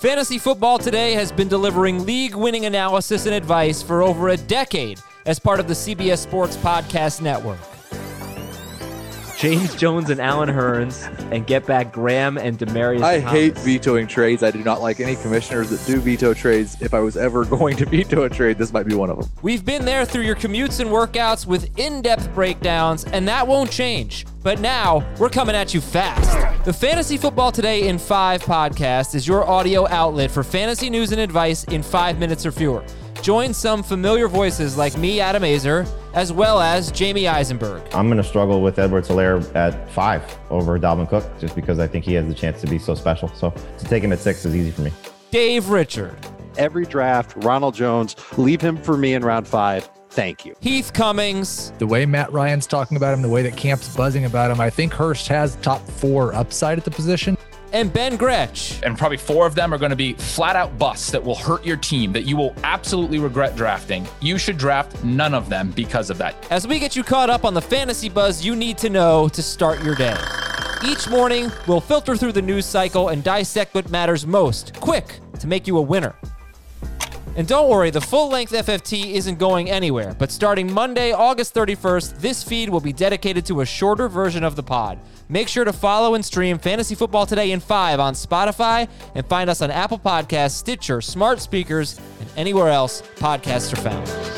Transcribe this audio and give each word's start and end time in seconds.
Fantasy 0.00 0.38
Football 0.38 0.78
Today 0.78 1.12
has 1.14 1.32
been 1.32 1.48
delivering 1.48 2.06
league 2.06 2.36
winning 2.36 2.66
analysis 2.66 3.26
and 3.26 3.34
advice 3.34 3.82
for 3.82 4.02
over 4.02 4.28
a 4.28 4.36
decade 4.36 5.00
as 5.26 5.40
part 5.40 5.58
of 5.58 5.66
the 5.66 5.74
CBS 5.74 6.18
Sports 6.18 6.56
Podcast 6.56 7.20
Network. 7.20 7.58
James 9.36 9.74
Jones 9.74 10.10
and 10.10 10.20
Allen 10.20 10.48
Hurns, 10.48 11.06
and 11.32 11.46
get 11.46 11.64
back 11.66 11.92
Graham 11.92 12.38
and 12.38 12.58
Demaryius. 12.58 13.02
I 13.02 13.18
Thomas. 13.20 13.32
hate 13.32 13.58
vetoing 13.58 14.06
trades. 14.08 14.42
I 14.42 14.50
do 14.52 14.62
not 14.64 14.80
like 14.80 14.98
any 15.00 15.14
commissioners 15.16 15.70
that 15.70 15.84
do 15.86 16.00
veto 16.00 16.32
trades. 16.34 16.80
If 16.80 16.94
I 16.94 17.00
was 17.00 17.16
ever 17.16 17.44
going 17.56 17.76
to 17.76 17.86
veto 17.86 18.22
a 18.22 18.28
trade, 18.28 18.58
this 18.58 18.72
might 18.72 18.86
be 18.86 18.94
one 18.96 19.10
of 19.10 19.18
them. 19.18 19.28
We've 19.42 19.64
been 19.64 19.84
there 19.84 20.04
through 20.04 20.22
your 20.22 20.34
commutes 20.36 20.80
and 20.80 20.90
workouts 20.90 21.46
with 21.46 21.76
in 21.78 22.02
depth 22.02 22.32
breakdowns, 22.34 23.04
and 23.04 23.26
that 23.28 23.46
won't 23.46 23.70
change. 23.70 24.26
But 24.42 24.60
now 24.60 25.08
we're 25.18 25.30
coming 25.30 25.54
at 25.56 25.74
you 25.74 25.80
fast. 25.80 26.47
The 26.64 26.72
Fantasy 26.72 27.16
Football 27.16 27.52
Today 27.52 27.88
in 27.88 27.98
5 27.98 28.42
podcast 28.42 29.14
is 29.14 29.26
your 29.26 29.48
audio 29.48 29.88
outlet 29.88 30.30
for 30.30 30.42
fantasy 30.42 30.90
news 30.90 31.12
and 31.12 31.20
advice 31.20 31.64
in 31.64 31.82
five 31.82 32.18
minutes 32.18 32.44
or 32.44 32.50
fewer. 32.52 32.84
Join 33.22 33.54
some 33.54 33.82
familiar 33.82 34.28
voices 34.28 34.76
like 34.76 34.96
me, 34.96 35.20
Adam 35.20 35.42
Aizer, 35.44 35.88
as 36.14 36.32
well 36.32 36.60
as 36.60 36.92
Jamey 36.92 37.30
Eisenberg. 37.30 37.82
I'm 37.94 38.08
going 38.08 38.18
to 38.18 38.24
struggle 38.28 38.60
with 38.60 38.78
Edward 38.78 39.04
Helaire 39.04 39.54
at 39.54 39.90
five 39.92 40.22
over 40.50 40.78
Dalvin 40.78 41.08
Cook 41.08 41.24
just 41.38 41.54
because 41.54 41.78
I 41.78 41.86
think 41.86 42.04
he 42.04 42.14
has 42.14 42.26
the 42.26 42.34
chance 42.34 42.60
to 42.60 42.66
be 42.66 42.78
so 42.78 42.94
special. 42.94 43.28
So 43.28 43.50
to 43.50 43.84
take 43.84 44.02
him 44.02 44.12
at 44.12 44.18
six 44.18 44.44
is 44.44 44.54
easy 44.54 44.70
for 44.70 44.82
me. 44.82 44.92
Dave 45.30 45.68
Richard, 45.70 46.18
Every 46.58 46.84
draft, 46.84 47.34
Ronald 47.44 47.74
Jones, 47.76 48.16
leave 48.36 48.60
him 48.60 48.76
for 48.76 48.96
me 48.96 49.14
in 49.14 49.24
round 49.24 49.46
five. 49.46 49.88
Thank 50.10 50.44
you. 50.44 50.54
Heath 50.60 50.92
Cummings, 50.92 51.72
the 51.78 51.86
way 51.86 52.06
Matt 52.06 52.32
Ryan's 52.32 52.66
talking 52.66 52.96
about 52.96 53.14
him, 53.14 53.22
the 53.22 53.28
way 53.28 53.42
that 53.42 53.56
camp's 53.56 53.94
buzzing 53.94 54.24
about 54.24 54.50
him, 54.50 54.60
I 54.60 54.70
think 54.70 54.92
Hurst 54.92 55.28
has 55.28 55.56
top 55.56 55.86
four 55.86 56.34
upside 56.34 56.78
at 56.78 56.84
the 56.84 56.90
position. 56.90 57.36
and 57.74 57.92
Ben 57.92 58.16
Gretch. 58.16 58.80
and 58.82 58.96
probably 58.96 59.18
four 59.18 59.46
of 59.46 59.54
them 59.54 59.74
are 59.74 59.78
going 59.78 59.90
to 59.90 59.96
be 59.96 60.14
flat 60.14 60.56
out 60.56 60.76
busts 60.78 61.10
that 61.10 61.22
will 61.22 61.34
hurt 61.34 61.64
your 61.66 61.76
team 61.76 62.12
that 62.12 62.22
you 62.22 62.34
will 62.36 62.54
absolutely 62.64 63.18
regret 63.18 63.54
drafting. 63.56 64.08
You 64.20 64.38
should 64.38 64.56
draft 64.56 65.04
none 65.04 65.34
of 65.34 65.50
them 65.50 65.72
because 65.72 66.08
of 66.08 66.16
that. 66.18 66.34
As 66.50 66.66
we 66.66 66.78
get 66.78 66.96
you 66.96 67.04
caught 67.04 67.28
up 67.28 67.44
on 67.44 67.52
the 67.52 67.60
fantasy 67.60 68.08
buzz 68.08 68.42
you 68.44 68.56
need 68.56 68.78
to 68.78 68.88
know 68.88 69.28
to 69.28 69.42
start 69.42 69.82
your 69.84 69.94
day. 69.94 70.16
Each 70.86 71.08
morning, 71.10 71.50
we'll 71.66 71.80
filter 71.82 72.16
through 72.16 72.32
the 72.32 72.40
news 72.42 72.64
cycle 72.64 73.08
and 73.08 73.22
dissect 73.22 73.74
what 73.74 73.90
matters 73.90 74.26
most, 74.26 74.72
quick, 74.80 75.18
to 75.40 75.46
make 75.46 75.66
you 75.66 75.76
a 75.76 75.82
winner. 75.82 76.14
And 77.38 77.46
don't 77.46 77.70
worry, 77.70 77.90
the 77.90 78.00
full 78.00 78.30
length 78.30 78.52
FFT 78.52 79.12
isn't 79.12 79.38
going 79.38 79.70
anywhere, 79.70 80.12
but 80.18 80.32
starting 80.32 80.72
Monday, 80.72 81.12
August 81.12 81.54
31st, 81.54 82.18
this 82.18 82.42
feed 82.42 82.68
will 82.68 82.80
be 82.80 82.92
dedicated 82.92 83.46
to 83.46 83.60
a 83.60 83.64
shorter 83.64 84.08
version 84.08 84.42
of 84.42 84.56
the 84.56 84.62
pod. 84.64 84.98
Make 85.28 85.46
sure 85.46 85.64
to 85.64 85.72
follow 85.72 86.16
and 86.16 86.24
stream 86.24 86.58
Fantasy 86.58 86.96
Football 86.96 87.26
Today 87.26 87.52
in 87.52 87.60
5 87.60 88.00
on 88.00 88.14
Spotify 88.14 88.88
and 89.14 89.24
find 89.24 89.48
us 89.48 89.62
on 89.62 89.70
Apple 89.70 90.00
Podcasts, 90.00 90.56
Stitcher, 90.56 91.00
smart 91.00 91.40
speakers, 91.40 92.00
and 92.18 92.28
anywhere 92.36 92.70
else 92.70 93.02
podcasts 93.20 93.72
are 93.72 93.76
found. 93.76 94.37